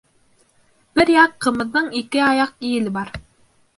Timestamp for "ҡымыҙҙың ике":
1.47-2.25